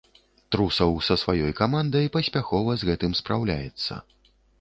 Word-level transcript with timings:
Трусаў 0.53 0.93
са 1.07 1.17
сваёй 1.23 1.53
камандай 1.59 2.07
паспяхова 2.15 2.71
з 2.81 2.89
гэтым 2.89 3.11
спраўляецца. 3.21 4.01